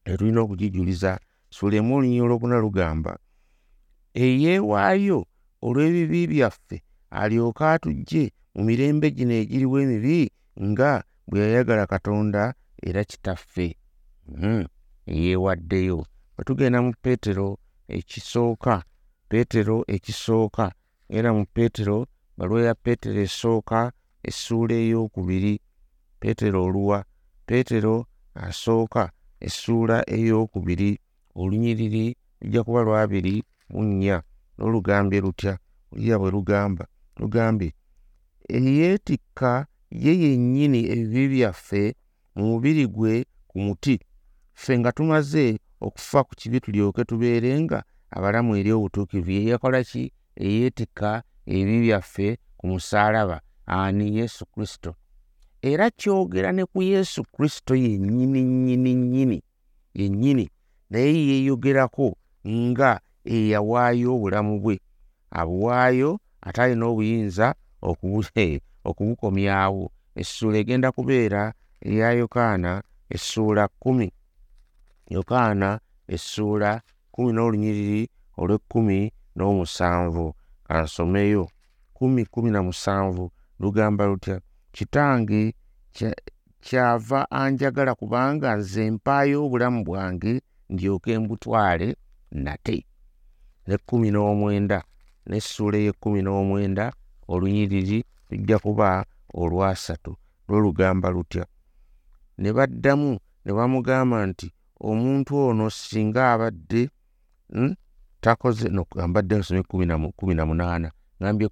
etulina 0.05 0.41
okugijuliza. 0.41 1.19
Sulemu 1.49 1.95
olunyinyi 1.95 2.21
olwokuna 2.21 2.57
lugamba 2.59 3.17
eyeewaayo 4.13 5.25
olw'ebibi 5.65 6.21
byaffe 6.31 6.77
alyoke 7.19 7.63
atujje 7.73 8.23
mu 8.55 8.61
mirembe 8.67 9.07
gino 9.15 9.33
egiriwo 9.41 9.77
emibi 9.83 10.17
nga 10.67 10.91
bwe 11.27 11.39
yayagala 11.43 11.83
katonda 11.93 12.41
era 12.87 13.01
kitaffe 13.09 13.67
hmm. 14.39 14.65
eyeewaddeyo 15.11 15.99
bwe 16.35 16.43
tugenda 16.47 16.79
mu 16.85 16.91
peetero 17.03 17.47
ekisooka 17.97 18.73
peetero 19.29 19.77
ekisooka 19.95 20.65
era 21.17 21.29
mu 21.37 21.43
peetero 21.55 21.97
balwa 22.37 22.59
ya 22.67 22.73
peetero 22.83 23.19
esooka 23.27 23.79
essuula 24.29 24.75
ey'okubiri 24.83 25.53
peetero 26.19 26.59
oluwa 26.67 26.99
peetero 27.47 27.95
asooka 28.45 29.03
essuula 29.45 29.97
ey'okubiri 30.15 30.91
olunyiriri 31.39 32.05
lujja 32.41 32.61
kuba 32.65 32.81
lwabiri 32.87 33.35
mu 33.71 33.81
nnya 33.83 34.17
n'olugambye 34.57 35.21
lutya 35.21 35.53
olira 35.91 36.19
bwe 36.19 36.31
lugamba. 36.31 36.85
Lugambye 37.19 37.73
eyeetikka 38.49 39.67
ye 39.91 40.13
yennyini 40.21 40.79
ebibi 40.95 41.27
byaffe 41.33 41.95
mu 42.35 42.43
mubiri 42.49 42.85
gwe 42.87 43.25
ku 43.47 43.57
muti. 43.59 43.99
Ffe 44.53 44.79
nga 44.79 44.91
tumaze 44.91 45.59
okufa 45.81 46.23
ku 46.23 46.35
kibi 46.35 46.59
tulyoke 46.59 47.03
tubeerenga 47.05 47.83
abalamu 48.15 48.55
eri 48.59 48.71
obutuukivu 48.71 49.31
ye 49.31 49.41
yakola 49.51 49.83
ki? 49.83 50.11
Eyeetikka 50.35 51.23
ebibi 51.45 51.79
byaffe 51.87 52.37
ku 52.57 52.67
musaalaba. 52.67 53.41
Ani? 53.65 54.17
Yesu 54.17 54.45
kristo. 54.45 54.95
Era 55.61 55.89
kyogera 55.89 56.51
ne 56.51 56.65
ku 56.65 56.81
yesu 56.81 57.23
kristo 57.23 57.75
yennyini 57.75 58.41
nnyini 58.43 58.93
nnyini 58.95 59.43
yennyini. 59.93 60.49
Naye 60.89 61.27
yeeyogerako 61.27 62.17
nga 62.47 63.01
eyawaayo 63.35 64.09
obulamu 64.15 64.53
bwe. 64.63 64.75
Abuwaayo 65.39 66.19
ate 66.41 66.61
alina 66.61 66.85
obuyinza 66.91 67.47
okubukomyawo. 68.89 69.91
Essuula 70.15 70.57
egenda 70.57 70.91
kubeera 70.91 71.53
eya 71.81 72.11
yokaana 72.19 72.71
essuula 73.09 73.67
kumi 73.67 74.07
yokaana 75.09 75.79
essuula 76.07 76.81
kumi 77.11 77.31
n'olunyiriri 77.33 78.03
olw'ekkumi 78.39 78.99
n'omusanvu. 79.35 80.25
Kansomeyo. 80.67 81.45
Kumi 81.93 82.25
kumi 82.25 82.49
na 82.51 82.61
musanvu. 82.63 83.31
Lugamba 83.59 84.05
lutya 84.05 84.41
kitange 84.71 85.53
kyava 86.65 87.31
anjagala 87.31 87.95
kubanga 87.95 88.55
nze 88.55 88.91
mpaayo 88.91 89.45
obulamu 89.45 89.79
bwange 89.87 90.33
ndyoke 90.69 91.19
mbutwale 91.19 91.87
nate 92.31 92.85
n'ekkumi 93.67 94.07
n'omwenda 94.11 94.77
n'essuula 95.27 95.77
ey'ekkumi 95.77 96.19
n'omwenda 96.23 96.85
olunyiriri 97.31 97.99
lujja 98.29 98.57
kuba 98.59 99.05
olwasatu 99.33 100.11
lwe 100.47 100.57
lugamba 100.63 101.07
lutya. 101.15 101.45
Ne 102.37 102.49
baddamu 102.53 103.19
ne 103.45 103.51
bamugamba 103.57 104.25
nti 104.29 104.47
omuntu 104.89 105.31
ono 105.47 105.69
singa 105.69 106.21
abadde 106.33 106.89
hmm, 107.51 107.75
takoze 108.21 108.69
nambadde 108.95 109.35
nsome 109.37 109.63
kumi 110.17 110.33
na 110.35 110.45
munaana 110.45 110.91
ngambye 111.21 111.47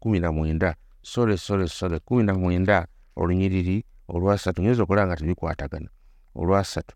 kumi 0.00 0.20
na 0.20 0.32
mwenda 0.32 0.76
sole 1.02 1.36
sole 1.36 1.68
sole 1.68 1.98
kumi 1.98 2.22
na 2.22 2.34
mwenda 2.34 2.86
olunyiriri 3.16 3.84
olwasatu 4.08 4.62
nyinza 4.62 4.82
okulaba 4.82 5.06
nga 5.06 5.16
tebikwatagana 5.16 5.88
olwasatu. 6.34 6.94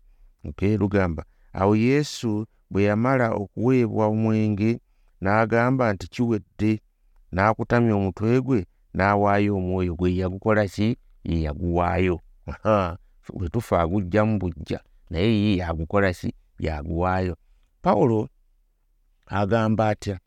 Lugamba 0.79 1.23
awo 1.53 1.75
yesu 1.75 2.45
bwe 2.71 2.83
yamala 2.87 3.27
okuweebwa 3.41 4.03
omwenge 4.13 4.71
n'agamba 5.23 5.83
nti 5.93 6.05
kiwedde 6.13 6.71
n'akutamya 7.33 7.93
omutwe 7.99 8.41
gwe 8.45 8.59
n'awaayo 8.95 9.51
omwoyo 9.59 9.93
gwe 9.99 10.09
yagukola 10.21 10.63
ki? 10.73 10.87
Ye 11.29 11.35
yaguwaayo. 11.45 12.15
Bwe 13.35 13.47
tufa 13.53 13.75
agugjamu 13.83 14.39
bujja 14.41 14.79
naye 15.09 15.31
ye 15.43 15.51
yagukola 15.61 16.09
ki? 16.13 16.29
Yaguwaayo. 16.59 17.35
Pawulo 17.81 18.29
agamba 19.27 19.89
atya? 19.89 20.19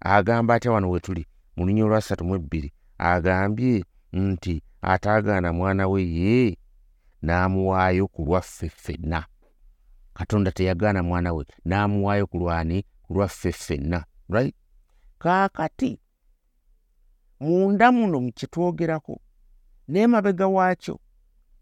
Agamba 0.00 0.54
atya 0.54 0.72
wano 0.72 0.90
we 0.90 1.00
tuli? 1.00 1.26
Mu 1.56 1.66
lunya 1.66 1.84
olwasatu 1.84 2.24
mu 2.24 2.34
ebbiri. 2.34 2.72
Agambye 2.98 3.84
nti 4.12 4.62
ataagaana 4.82 5.52
mwana 5.52 5.88
we 5.88 6.00
ye 6.18 6.58
n'amuwaayo 7.22 8.06
ku 8.08 8.24
lwaffe 8.24 8.68
ffenna 8.68 9.26
katonda 10.16 10.50
teyagaana 10.52 11.02
mwana 11.02 11.30
we 11.36 11.44
n'amuwaayo 11.68 12.26
ku 12.26 12.36
lwani 12.38 12.78
ku 13.04 13.14
lwaffe 13.14 13.52
ffenna 13.52 14.04
right? 14.28 14.54
Kaakati 15.18 15.98
munda 17.40 17.92
muno 17.92 18.18
kyetwogerako 18.36 19.20
n'emabega 19.88 20.46
waakyo 20.56 20.96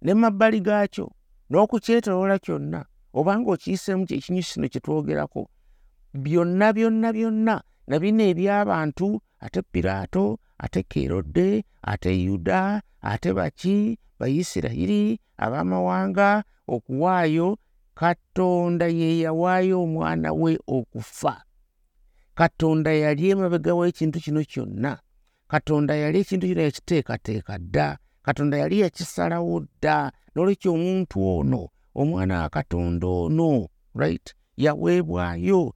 n'emabbali 0.03 0.61
gaakyo 0.61 1.07
n'okukyetoloola 1.51 2.39
kyonna 2.45 2.81
obanga 3.19 3.51
okiyiseemu 3.53 4.07
kyekinyusi 4.09 4.53
kino 4.55 4.67
kyetwogerako 4.73 5.43
byonna 6.23 6.67
byonna 6.77 7.09
byonna 7.17 7.55
na 7.89 7.97
bino 8.03 8.23
eby'abantu 8.31 9.09
ate 9.45 9.61
piraato 9.73 10.25
ate 10.65 10.83
kerode 10.91 11.49
ate 11.83 12.11
yuda 12.27 12.83
ate 13.11 13.31
baki 13.39 13.99
bayisirayiri 14.19 15.21
ab'amawanga 15.45 16.29
okuwaayo 16.75 17.49
katonda 17.95 18.87
ye 18.87 19.19
yawaayo 19.19 19.83
omwana 19.83 20.33
we 20.33 20.59
okufa. 20.67 21.43
Katonda 22.35 22.93
yali 22.93 23.31
emabega 23.31 23.75
w'ekintu 23.75 24.21
kino 24.21 24.45
kyonna. 24.45 24.99
Katonda 25.49 25.95
yali 25.95 26.19
ekintu 26.21 26.47
kino 26.47 26.63
yakiteekateeka 26.63 27.59
dda. 27.59 27.99
Katonda 28.23 28.57
yali 28.59 28.81
yakisalawo 28.81 29.61
dda. 29.61 30.13
N'olwekyo 30.35 30.73
omuntu 30.75 31.17
ono 31.39 31.69
omwana 31.95 32.41
wa 32.43 32.49
katonda 32.49 33.07
ono 33.07 33.69
right 33.95 34.35
yaweebwayo 34.57 35.75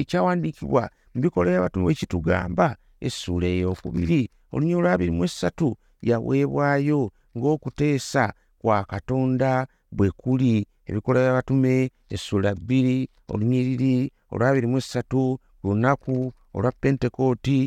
ekyawandiikibwa 0.00 0.90
mubikola 1.14 1.50
yabatumu 1.50 1.90
ekitugamba 1.90 2.76
essuula 3.06 3.46
ey'okubiri 3.46 4.20
olunya 4.52 4.76
olwabiri 4.78 5.12
mu 5.16 5.24
essatu 5.28 5.68
yaweebwayo 6.10 7.00
ng'okuteesa 7.36 8.24
kwa 8.58 8.84
katonda 8.84 9.66
bwe 9.96 10.08
kuli 10.20 10.52
ebikola 10.88 11.18
by'abatume 11.24 11.74
essula 12.14 12.50
bbiri 12.54 12.96
olunyiriri 13.32 13.94
olwabiri 14.32 14.66
mu 14.72 14.78
essatu 14.82 15.22
ku 15.60 15.64
lunaku 15.64 16.16
olwa 16.54 16.70
pentekooti 16.80 17.58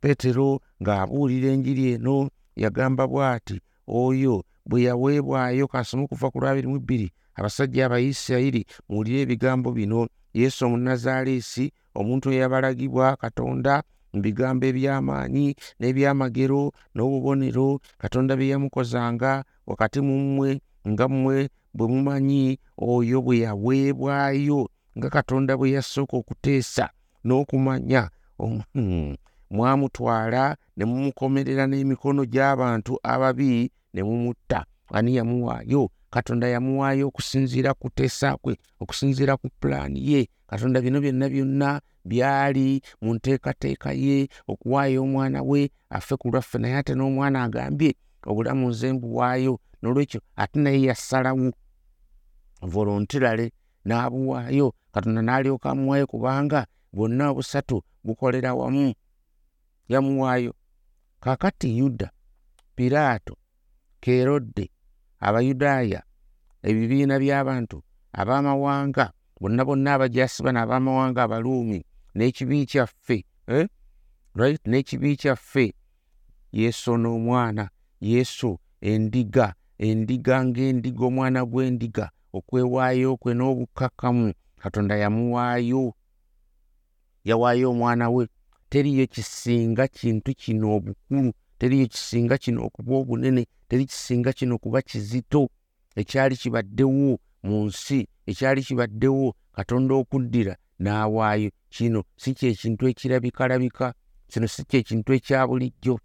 peetero 0.00 0.60
ng'abuulira 0.82 1.48
enjiri 1.54 1.84
eno 1.94 2.16
yagamba 2.62 3.04
bw'ati 3.12 3.56
oyo 4.00 4.34
bwe 4.68 4.78
yaweebwayo 4.86 5.64
kansoma 5.72 6.02
okuva 6.04 6.30
ku 6.32 6.38
lwabiri 6.42 6.68
mu 6.72 6.78
bbiri 6.82 7.08
abasajja 7.38 7.86
abayisirayiri 7.86 8.62
muwulire 8.88 9.18
ebigambo 9.24 9.68
bino. 9.78 10.00
Yesu 10.40 10.64
omunazaaleesi 10.66 11.64
omuntu 11.98 12.26
eyabalagibwa 12.32 13.16
katonda 13.22 13.74
mu 14.12 14.18
bigambo 14.24 14.64
eby'amaanyi 14.70 15.46
n'ebyamagero 15.78 16.62
n'obubonero 16.94 17.68
katonda 18.02 18.32
bye 18.36 18.52
yamukozanga 18.52 19.44
wakati 19.68 19.98
mu 20.06 20.14
mmwe 20.24 20.50
nga 20.88 21.08
mmwe 21.08 21.48
bwe 21.74 21.86
mumanyi 21.92 22.58
oyo 22.78 23.22
bwe 23.22 23.38
yaweebwayo 23.44 24.60
nga 24.98 25.08
katonda 25.10 25.56
bwe 25.56 25.70
yasooka 25.76 26.16
okuteesa 26.16 26.90
n'okumanya 27.24 28.10
hmm, 28.38 29.14
mwamutwala 29.50 30.56
ne 30.76 30.84
mumukomerera 30.84 31.64
n'emikono 31.66 32.24
gy'abantu 32.24 32.92
ababi 33.02 33.70
ne 33.94 34.02
mumutta. 34.02 34.64
Ani 34.92 35.16
yamuwaayo? 35.16 35.90
Katonda 36.10 36.48
yamuwaayo 36.48 37.08
okusinziira 37.08 37.74
ku 37.74 37.80
kuteesa 37.88 38.36
kwe 38.36 38.56
okusinziira 38.80 39.36
ku 39.36 39.48
pulaani 39.60 40.00
ye. 40.10 40.28
Katonda 40.46 40.80
bino 40.80 41.00
byonna 41.00 41.28
byonna 41.28 41.80
byali 42.04 42.82
mu 43.00 43.14
nteekateeka 43.14 43.92
ye 43.92 44.28
okuwaayo 44.48 45.02
omwana 45.02 45.42
we 45.42 45.70
afe 45.90 46.16
ku 46.16 46.28
lwaffe 46.28 46.58
naye 46.58 46.76
ate 46.76 46.92
n'omwana 46.94 47.42
agambye 47.44 47.94
obulamu 48.30 48.68
nze 48.70 48.92
mbuwaayo 48.92 49.60
n'olwekyo 49.82 50.20
ate 50.36 50.58
naye 50.60 50.82
yassalawo 50.88 51.50
volontirale 52.72 53.46
n'abuwaayo 53.86 54.66
katonda 54.92 55.20
n'alyoka 55.22 55.66
amuwaayo 55.70 56.06
kubanga 56.06 56.60
bwonna 56.92 57.30
obusatu 57.30 57.76
bukolera 58.04 58.54
wamu. 58.54 58.94
Yamuwaayo 59.88 60.54
kakati 61.20 61.78
yuda 61.78 62.10
piraato 62.76 63.34
kerodde 64.00 64.70
abayudaaya 65.26 66.00
ebibiina 66.68 67.14
by'abantu 67.22 67.78
ab'amawanga 68.20 69.04
bonna 69.40 69.62
bonna 69.64 69.90
abajasiba 69.94 70.50
n'abamawanga 70.52 71.20
abaluumi 71.22 71.80
n'ekibi 72.14 72.66
kyaffe 72.70 73.18
eh? 73.48 73.66
right? 74.34 74.62
N'ekibi 74.66 75.16
kyaffe. 75.16 75.74
Yesu 76.52 76.96
n'omwana 76.96 77.64
yesu 78.02 78.58
endiga 78.80 79.46
endiga 79.78 80.34
ng'endiga 80.44 81.02
omwana 81.08 81.40
gw'endiga 81.50 82.06
okwewaayo 82.36 83.10
kwe 83.22 83.32
n'obukkakkamu 83.34 84.26
katonda 84.62 84.94
yamuwaayo 85.02 85.94
yawaayo 87.24 87.70
omwana 87.70 88.10
we. 88.10 88.28
Teriyo 88.68 89.06
kisinga 89.06 89.88
kintu 89.88 90.34
kino 90.34 90.76
obukulu 90.76 91.32
teriyo 91.58 91.86
kisinga 91.86 92.38
kino 92.38 92.64
okuba 92.66 92.92
obunene 92.96 93.46
teri 93.68 93.84
kisinga 93.86 94.32
kino 94.32 94.58
kuba 94.58 94.82
kizito. 94.82 95.50
Ekyali 95.96 96.36
kibaddewo 96.36 97.18
mu 97.42 97.64
nsi 97.66 98.08
ekyali 98.26 98.62
kibaddewo 98.62 99.34
katonda 99.52 99.94
okuddira 99.94 100.56
n'awaayo. 100.82 101.50
Kino 101.68 102.04
si 102.16 102.34
kyekintu 102.34 102.88
ekirabikalabika 102.88 103.94
kino 104.30 104.46
si 104.48 104.64
kyekintu 104.64 105.12
ekya 105.12 105.46
bulijjo 105.46 106.00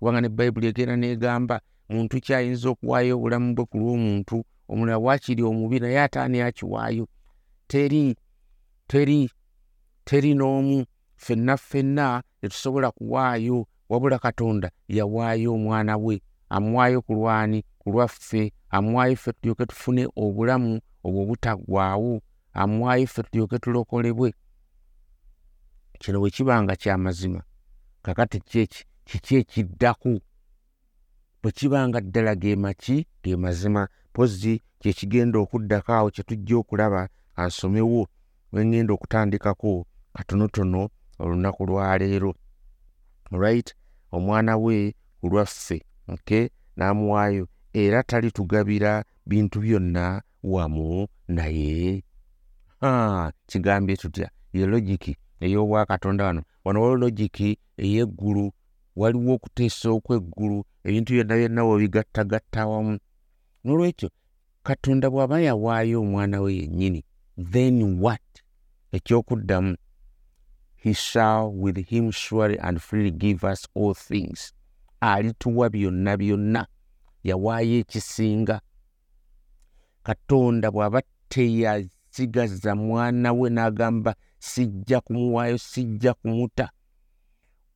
kubanga 0.00 0.20
ne 0.20 0.28
bayibuli 0.28 0.66
egenda 0.72 0.96
n'egamba 0.96 1.60
muntu 1.92 2.16
kyayinza 2.24 2.66
okuwaayo 2.72 3.12
obulamu 3.16 3.48
bwe 3.54 3.64
ku 3.70 3.76
lw'omuntu 3.80 4.36
omulala 4.70 4.98
waakiri 5.04 5.42
omubi 5.44 5.76
naye 5.80 6.00
ataani 6.00 6.40
akiwaayo? 6.40 7.04
Teri 7.68 8.16
teri 8.88 9.28
teri 10.08 10.30
n'omu 10.34 10.76
ffenna 11.20 11.54
ffenna 11.56 12.22
tetusobola 12.40 12.88
kuwaayo 12.96 13.66
wabula 13.90 14.18
katonda 14.18 14.70
yawaayo 14.88 15.52
omwana 15.54 15.96
we 16.04 16.22
amuwaayo 16.48 17.02
ku 17.02 17.12
lwani 17.14 17.58
ku 17.78 17.90
lwaffe 17.92 18.52
amuwaayo 18.70 19.16
ffe 19.16 19.32
tulyoke 19.32 19.66
tufune 19.66 20.08
obulamu 20.16 20.80
obwo 21.04 21.26
butaggwaawo 21.28 22.22
amuwaayo 22.52 23.06
ffe 23.06 23.22
tulyoke 23.22 23.58
tulokolebwe. 23.58 24.32
Kino 26.00 26.20
bwe 26.20 26.30
kiba 26.30 26.62
nga 26.62 26.76
kyamazima 26.76 27.42
kakati 28.02 28.40
kyeki 28.40 28.84
kiki 29.10 29.36
ekiddaku? 29.36 30.20
Bwe 31.42 31.50
kiba 31.52 31.88
nga 31.88 32.00
ddala 32.00 32.34
ge 32.42 32.56
maki 32.56 32.96
ge 33.22 33.36
mazima 33.36 33.82
pozzi 34.14 34.62
kyekigenda 34.80 35.38
okuddako 35.38 35.90
awo 35.92 36.08
kye 36.14 36.24
tujja 36.28 36.56
okulaba 36.62 37.08
ansomewo 37.40 38.02
wengenda 38.52 38.92
okutandikako 38.94 39.86
katonotono 40.14 40.82
olunaku 41.18 41.66
lwaleero 41.66 42.34
right? 43.42 43.68
Omwana 44.12 44.56
we 44.56 44.94
ku 45.20 45.26
lwaffe 45.28 45.78
okay 46.08 46.48
n'amuwaayo 46.76 47.44
era 47.72 48.02
talitugabira 48.02 49.04
bintu 49.26 49.60
byonna 49.60 50.22
wamu 50.42 51.08
naye. 51.28 52.04
Kigambye 53.46 53.96
tutya 53.96 54.30
ye 54.52 54.66
logiki 54.66 55.16
ey'obwakatonda 55.40 56.24
wano. 56.24 56.42
Wano 56.64 56.82
waliwo 56.82 56.96
logiki 56.96 57.58
ey'eggulu 57.78 58.52
waliwo 58.96 59.34
okuteesa 59.34 59.90
okweggulu 59.90 60.64
ebintu 60.86 61.12
byonna 61.12 61.34
byonna 61.36 61.64
webigattagatta 61.64 62.66
wamu 62.66 62.98
n'olwekyo 63.64 64.08
katonda 64.66 65.06
bw'aba 65.10 65.36
yawaayo 65.40 65.96
omwana 66.02 66.40
we 66.40 66.50
yennyini 66.60 67.04
then 67.52 68.00
what? 68.00 68.22
Ekyokuddamu 68.92 69.76
he 70.82 70.92
shall 70.92 71.52
with 71.52 71.76
him 71.88 72.10
surely 72.10 72.58
and 72.58 72.80
freely 72.80 73.10
give 73.10 73.44
us 73.44 73.68
all 73.74 73.94
things. 73.94 74.52
Alituwa 75.00 75.70
byonna 75.70 76.16
byonna 76.16 76.66
yawaayo 77.22 77.78
ekisinga. 77.78 78.60
Katonda 80.02 80.70
bw'aba 80.70 81.02
teyasigaza 81.28 82.74
mwana 82.74 83.32
we 83.32 83.50
n'agamba 83.50 84.14
sijja 84.38 85.00
kumuwaayo 85.00 85.58
sijja 85.58 86.14
kumuta 86.14 86.70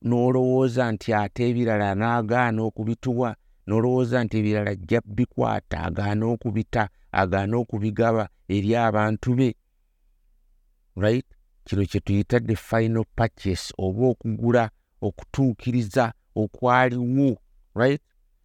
n'olowooza 0.04 0.92
nti 0.92 1.08
ate 1.22 1.40
ebirala 1.50 1.88
n'agaana 2.00 2.60
okubituwa 2.68 3.28
n'olowooza 3.66 4.16
nti 4.24 4.34
ebirala 4.40 4.70
ajja 4.70 5.00
bikwata 5.16 5.76
agaana 5.86 6.24
okubita 6.34 6.82
agaana 7.20 7.54
okubigaba 7.62 8.24
eri 8.54 8.70
abantu 8.76 9.30
be 9.38 9.48
right? 10.96 11.26
Kino 11.64 11.84
kye 11.86 12.00
tuyita 12.00 12.40
the 12.40 12.56
final 12.56 13.04
purchase 13.16 13.72
oba 13.78 14.06
okugula 14.06 14.70
okutuukiriza 15.00 16.12
okwaliwo 16.36 17.38
right? 17.74 18.00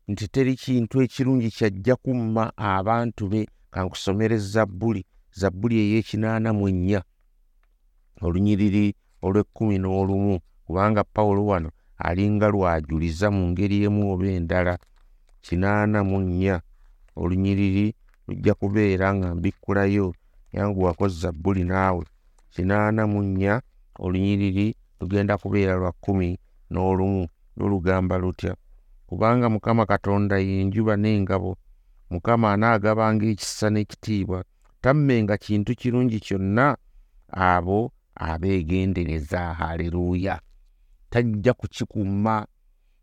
Nti 0.07 0.27
teri 0.27 0.55
kintu 0.55 1.01
ekirungi 1.01 1.51
kyajja 1.51 1.95
kumma 1.95 2.57
abantu 2.57 3.27
be 3.27 3.47
kankusomere 3.71 4.37
zabbuli. 4.37 5.05
Zabbuli 5.31 5.75
ey'ekinaana 5.79 6.53
mu 6.53 6.67
ennya 6.67 7.03
olunyiriri 8.21 8.95
olw'ekkumi 9.21 9.77
n'olumu 9.79 10.39
kubanga 10.69 11.03
pawulo 11.03 11.45
wano 11.45 11.69
alinga 11.97 12.47
lwajuliza 12.53 13.31
mu 13.33 13.41
ngeri 13.49 13.77
emu 13.89 14.01
oba 14.13 14.27
endala 14.37 14.77
kinaana 15.41 15.99
mu 16.09 16.17
nnya. 16.21 16.61
Olunyiriri 17.15 17.95
lujja 18.27 18.53
kubeera 18.53 19.07
nga 19.15 19.35
mbikkulayo 19.35 20.13
yanguwako 20.53 21.07
zabbuli 21.07 21.63
naawe. 21.63 22.05
Kinaana 22.53 23.07
mu 23.11 23.19
nnya 23.23 23.61
olunyiriri 23.99 24.75
lugenda 25.01 25.37
kubeera 25.41 25.73
lwa 25.81 25.91
kkumi 25.91 26.37
n'olumu 26.71 27.27
lulugamba 27.57 28.17
lutya. 28.21 28.53
Kubanga 29.09 29.49
mukama 29.49 29.85
katonda 29.85 30.37
yenjuba 30.37 30.93
n'engabo 31.01 31.57
mukama 32.13 32.53
anaagabanga 32.53 33.25
ekisa 33.25 33.67
n'ekitiibwa 33.73 34.43
tammenga 34.81 35.33
kintu 35.37 35.73
kirungi 35.79 36.19
kyonna 36.25 36.77
abo 37.33 37.91
abeegendereza. 38.15 39.41
Haleluuya 39.59 40.37
tajja 41.09 41.53
kukikuuma 41.53 42.47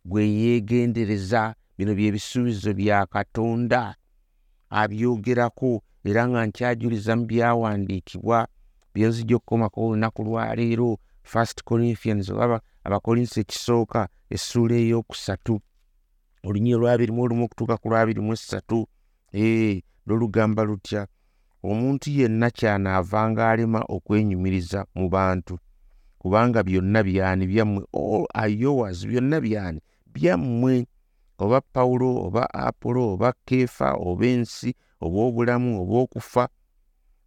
gwe 0.04 0.22
yeegendereza 0.40 1.54
bino 1.78 1.94
byebisuubizo 1.94 2.74
bya 2.74 3.06
katonda 3.06 3.94
abyogerako 4.70 5.82
era 6.04 6.22
nga 6.28 6.46
nkyajuliza 6.46 7.12
mu 7.18 7.24
byawandiikibwa 7.30 8.38
byenzijja 8.94 9.36
okukomako 9.36 9.78
olunaku 9.86 10.20
lwaleero 10.26 10.98
first 11.22 11.58
corinthians 11.68 12.30
oba 12.30 12.60
abakolinsi 12.86 13.40
ekisooka 13.40 14.00
essuula 14.34 14.74
ey'okusatu. 14.82 15.54
Olunyi 16.46 16.74
olwabiri 16.74 17.12
mu 17.12 17.22
olumu 17.22 17.44
okutuuka 17.44 17.76
ku 17.80 17.86
lwabiri 17.90 18.20
mu 18.26 18.32
essatu 18.32 18.78
ee 19.34 19.82
lwolugamba 20.06 20.62
lutya 20.68 21.02
omuntu 21.70 22.06
yenna 22.16 22.48
kyanaavanga 22.56 23.42
alema 23.50 23.80
okwenyumiriza 23.94 24.80
mu 24.94 25.06
bantu 25.14 25.54
kubanga 26.26 26.62
byonna 26.62 27.02
byani? 27.06 27.46
Byammwe 27.46 27.82
ayowas 28.34 29.06
byonna 29.06 29.38
byani? 29.40 29.80
Byammwe 30.10 30.86
oba 31.38 31.60
pawulo 31.60 32.26
oba 32.26 32.50
apolo 32.50 33.14
oba 33.14 33.32
keefa 33.46 33.94
oba 33.94 34.26
ensi 34.26 34.74
oba 35.00 35.18
obulamu 35.30 35.82
oba 35.82 35.96
okufa 36.02 36.48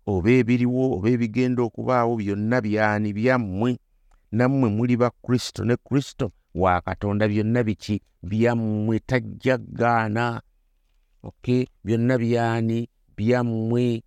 oba 0.06 0.30
ebiriwo 0.40 1.00
oba 1.00 1.08
ebigenda 1.16 1.64
okubaawo 1.64 2.20
byonna 2.20 2.60
byani? 2.62 3.14
Byammwe. 3.16 3.80
Nammwe 4.32 4.68
muli 4.70 4.98
ba 5.00 5.10
kristo. 5.24 5.64
Ne 5.64 5.76
kristo 5.80 6.32
wa 6.54 6.82
katonda 6.82 7.24
byonna 7.32 7.64
biki? 7.64 8.02
Byammwe 8.22 9.00
tajja 9.00 9.58
gaana 9.58 10.42
ok 11.24 11.72
byonna 11.86 12.18
byani? 12.20 12.90
Byammwe 13.16 14.04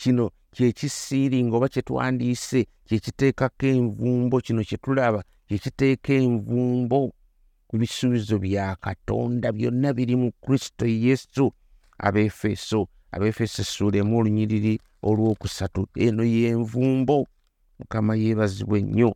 kino 0.00 0.30
kyekisiiringa 0.54 1.56
oba 1.56 1.68
kyetwandiise 1.68 2.60
kyekiteekako 2.86 3.66
envumbo 3.66 4.36
kino 4.46 4.60
kyetulaba 4.68 5.20
kyekiteeka 5.48 6.12
envumbo 6.12 7.12
ku 7.68 7.74
bisuubizo 7.80 8.38
bya 8.38 8.76
katonda 8.84 9.52
byonna 9.52 9.92
biri 9.92 10.16
mu 10.16 10.32
kristo 10.42 10.86
yesu. 10.86 11.52
Abefeso 11.98 12.88
abefeso 13.12 13.62
essuula 13.62 13.98
emu 13.98 14.18
olunyiriri 14.18 14.74
olwokusatu. 15.02 15.88
Eno 15.96 16.22
yenvumbo 16.24 17.26
mukama 17.78 18.12
yeebazibwa 18.16 18.78
ennyo 18.78 19.10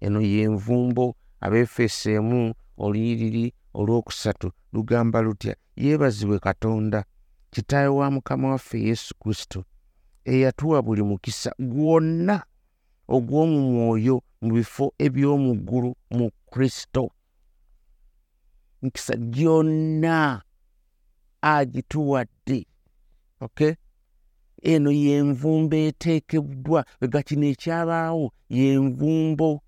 eno 0.00 0.20
yenvumbo 0.20 1.14
abefeso 1.40 2.10
emu 2.10 2.54
olunyiriri 2.78 3.52
olwokusatu. 3.74 4.50
Lugamba 4.72 5.20
lutya? 5.22 5.54
Yeebazibwe 5.76 6.38
katonda 6.38 7.04
kitaawe 7.50 7.88
wa 7.88 8.10
mukama 8.10 8.48
waffe 8.50 8.80
yesu 8.82 9.14
kristo 9.20 9.64
eyatuwa 10.26 10.82
buli 10.82 11.02
mukisa 11.02 11.50
gwonna 11.58 12.36
ogw'omu 13.08 13.58
mwoyo 13.72 14.16
mu 14.42 14.54
bifo 14.54 14.94
eby'omu 14.98 15.54
ggulu 15.54 15.90
mu 16.10 16.30
kristo. 16.50 17.10
Mikisa 18.82 19.16
gyonna 19.16 20.42
agituwadde 21.42 22.66
okay? 23.40 23.74
Eno 24.62 24.90
yenvumbo 24.90 25.76
eteekeddwa 25.76 26.80
ega 27.00 27.22
kino 27.22 27.46
ekyabaawo 27.46 28.32
yenvumbo 28.48 29.62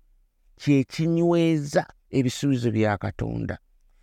kyekinyweza 0.59 1.83
ebisuubizo 2.17 2.71
bya 2.71 2.97
katonda. 2.97 3.57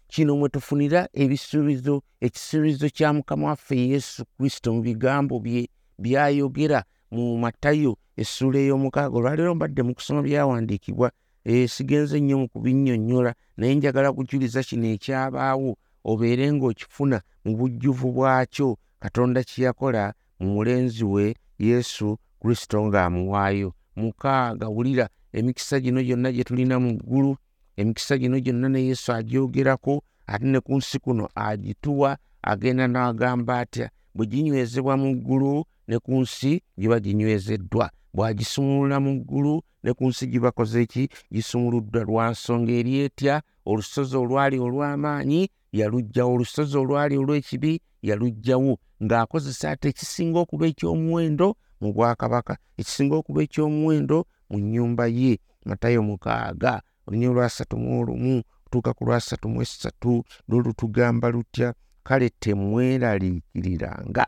Kino 0.09 0.37
mwe 0.37 0.49
tufunira 0.49 1.09
ebisuubizo 1.13 2.03
ekisuubizo 2.21 2.89
kya 2.89 3.13
mukama 3.13 3.47
waffe 3.47 3.77
yesu 3.89 4.25
kristo 4.39 4.73
mu 4.75 4.81
bigambo 4.83 5.41
bye 5.41 5.69
byayogera 5.99 6.85
mu 7.11 7.39
matayo 7.39 7.97
essuula 8.17 8.59
ey'omukaaga. 8.59 9.17
Olwaleero 9.17 9.55
mbadde 9.55 9.83
mu 9.83 9.95
kusoma 9.95 10.23
byawandiikibwa 10.23 11.11
eh, 11.45 11.69
sigenze 11.69 12.21
nnyo 12.21 12.39
mu 12.39 12.49
kubinnyonnyola 12.49 13.35
naye 13.57 13.75
njagala 13.75 14.13
kujuliza 14.13 14.63
kino 14.63 14.87
ekyabaawo 14.95 15.77
obeere 16.05 16.53
ng'okifuna 16.53 17.21
mu 17.45 17.57
bujjuvu 17.57 18.13
bwakyo. 18.13 18.77
Katonda 19.01 19.43
kye 19.45 19.65
yakola 19.65 20.15
mu 20.41 20.47
mulenzi 20.55 21.05
we 21.05 21.35
yesu 21.59 22.19
kristo 22.41 22.77
ng'amuwaayo. 22.87 23.73
Mukaaga 23.97 24.69
wulira 24.69 25.09
emikisa 25.33 25.81
gino 25.81 26.03
gyonna 26.03 26.33
gye 26.33 26.45
tulina 26.45 26.79
mu 26.81 26.93
ggulu 26.97 27.37
emikisa 27.77 28.19
gino 28.19 28.41
gyonna 28.41 28.69
ne 28.69 28.81
yesu 28.89 29.13
agyogerako 29.13 30.03
ate 30.27 30.45
ne 30.47 30.61
ku 30.61 30.77
nsi 30.77 30.99
kuno 30.99 31.29
agituwa 31.35 32.17
agenda 32.43 32.87
n'agamba 32.89 33.59
atya 33.59 33.91
bwe 34.17 34.27
ginywezebwa 34.27 34.97
mu 34.97 35.11
ggulu 35.21 35.65
ne 35.89 35.99
ku 35.99 36.13
nsi 36.21 36.63
giba 36.79 37.01
ginywezeddwa. 37.01 37.91
Bw'agisumulula 38.15 38.97
mu 39.01 39.13
ggulu 39.21 39.63
ne 39.85 39.93
ku 39.93 40.09
nsi 40.09 40.27
gibakoze 40.33 40.87
ki? 40.87 41.09
Gisumuluddwa 41.33 42.01
lwa 42.09 42.31
nsonga 42.31 42.73
eri 42.73 42.95
etya? 43.05 43.43
Olusozi 43.67 44.17
olwali 44.17 44.57
olw'amaanyi 44.59 45.49
yaluggyawo 45.73 46.33
olusozi 46.35 46.75
olwali 46.79 47.15
olw'ekibi 47.21 47.73
yaluggyawo 48.09 48.73
ng'akozesa 49.05 49.71
ate 49.71 49.87
ekisinga 49.93 50.39
okuba 50.41 50.65
eky'omuwendo 50.71 51.49
mu 51.81 51.89
bwakabaka 51.93 52.55
ekisinga 52.81 53.15
okuba 53.21 53.41
eky'omuwendo 53.47 54.19
mu 54.51 54.57
nnyumba 54.63 55.05
ye. 55.07 55.33
Matayo 55.69 56.01
mukaaga 56.09 56.81
olunya 57.07 57.29
olwasatu 57.31 57.75
mu 57.77 58.01
olumu 58.01 58.35
otuuka 58.67 58.91
ku 58.97 59.03
lwasatu 59.05 59.47
mu 59.53 59.63
esatu 59.63 60.25
lwolutugamba 60.49 61.29
lutya 61.35 61.75
kale 62.07 62.29
temweraliikiriranga 62.43 64.25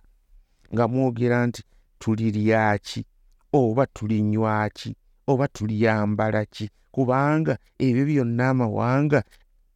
nga 0.73 0.85
mwogera 0.89 1.47
nti 1.47 1.63
tuliryaki 2.01 3.01
oba 3.61 3.87
tulinywaki 3.87 4.91
oba 5.31 5.49
tulyambala 5.49 6.45
ki 6.55 6.67
kubanga 6.95 7.55
ebyo 7.87 8.03
byonna 8.09 8.45
amawanga 8.53 9.21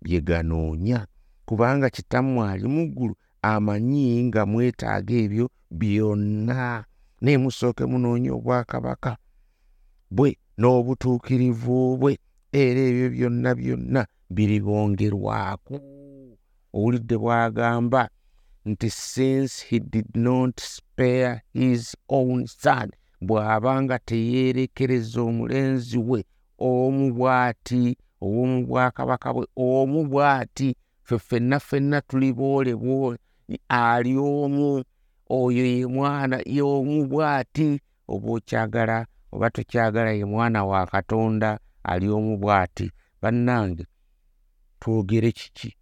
bye 0.02 0.20
ganoonya. 0.20 1.06
Kubanga 1.46 1.90
kitammwe 1.90 2.42
ali 2.50 2.66
mu 2.74 2.82
ggulu 2.90 3.14
amanyi 3.42 4.24
nga 4.26 4.42
mwetaaga 4.50 5.14
ebyo 5.24 5.46
byonna. 5.70 6.84
Naye 7.22 7.38
musooke 7.38 7.84
munoonya 7.90 8.30
obwakabaka 8.38 9.12
bwe 10.16 10.30
n'obutuukirivu 10.58 11.78
bwe 12.00 12.12
era 12.52 12.80
ebyo 12.90 13.06
byonna 13.14 13.50
byonna 13.60 14.02
biribongerwako 14.34 15.74
owulidde 16.74 17.16
bw'agamba 17.22 18.02
nti 18.70 18.88
since 18.90 19.52
he 19.68 19.78
did 19.80 20.10
not 20.14 20.60
spare 20.60 21.42
his 21.52 21.96
own 22.08 22.46
son 22.46 22.88
bw'abanga 23.26 23.98
teyeerekereza 24.08 25.20
omulenzi 25.28 25.98
we 25.98 26.20
omu 26.58 27.06
bw'ati 27.16 27.96
ow'omu 28.24 28.58
bwakabaka 28.68 29.28
bwe 29.34 29.46
omu 29.56 30.00
bw'ati 30.12 30.68
ffe 31.06 31.16
ffenna 31.18 31.56
ffenna 31.60 31.98
tuli 32.08 32.30
bwole 32.38 32.72
bwole 32.82 33.18
ali 33.68 34.12
omu 34.18 34.84
oyo 35.40 35.64
ye 35.74 35.86
mwana 35.86 36.36
y'omu 36.56 36.96
bw'ati 37.10 37.68
oba 38.12 38.28
okyagala 38.36 38.98
oba 39.32 39.46
tokyagala 39.54 40.10
ye 40.18 40.24
mwana 40.24 40.64
wa 40.64 40.86
katonda 40.86 41.58
ali 41.90 42.06
omu 42.08 42.36
bw'ati. 42.42 42.86
Bannange 43.22 43.84
twogere 44.80 45.32
kiki 45.32 45.76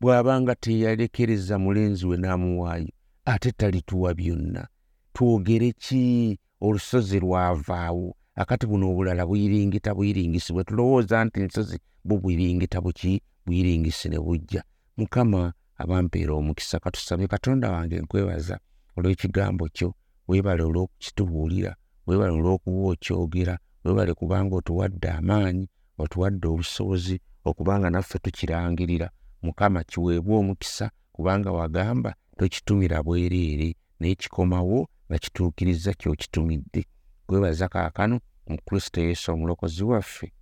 bw'abanga 0.00 0.54
teyalekereza 0.54 1.58
mulenzi 1.58 2.06
we 2.06 2.16
n'amuwaayo 2.16 2.92
ate 3.24 3.52
talituwa 3.52 4.14
byonna. 4.14 4.68
Twogere 5.12 5.72
ki? 5.72 6.38
Olusozi 6.60 7.20
lwavaawo 7.20 8.16
akati 8.34 8.66
buno 8.66 8.90
obulala 8.90 9.26
buyiringita 9.26 9.94
buyiringisibwe 9.94 10.64
tulowooza 10.64 11.24
nti 11.24 11.40
nsozi 11.40 11.78
bwo 12.04 12.18
buyiringita 12.18 12.80
buki? 12.80 13.22
Buyiringisi 13.46 14.08
ne 14.08 14.18
bujja. 14.18 14.62
Mukama 14.96 15.52
abampeera 15.76 16.32
omukisa 16.34 16.78
katusabe 16.78 17.26
katonda 17.26 17.70
wange 17.70 18.00
nkwebaza 18.00 18.58
olw'ekigambo 18.96 19.68
kyo. 19.68 19.94
Weebale 20.28 20.62
olw'okukitubuulira 20.62 21.76
weebale 22.06 22.32
olw'okuba 22.38 22.88
okyogera 22.92 23.58
weebale 23.84 24.14
kubanga 24.14 24.56
otuwadde 24.56 25.08
amaanyi 25.10 25.68
otuwadde 25.98 26.46
obusobozi 26.48 27.20
okubanga 27.44 27.90
naffe 27.90 28.18
tukirangirira 28.18 29.10
mukama 29.42 29.84
kiweebwa 29.84 30.38
omukisa 30.38 30.90
kubanga 31.12 31.52
wagamba 31.52 32.14
tokitumira 32.38 33.02
bwereere 33.02 33.76
naye 34.00 34.14
kikomawo 34.14 34.88
nga 35.10 35.18
kituukiriza 35.18 35.92
kyokitumidde. 35.94 36.86
Kwebaza 37.26 37.68
kaakano 37.68 38.20
mu 38.46 38.58
kristo 38.66 39.00
yesu 39.00 39.32
omulokozi 39.32 39.84
waffe. 39.84 40.32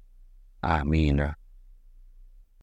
Amiina 0.62 1.34